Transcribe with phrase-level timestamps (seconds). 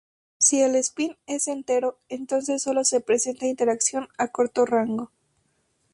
[0.39, 5.11] Si el espín es entero, entonces solo se presenta interacción a corto rango.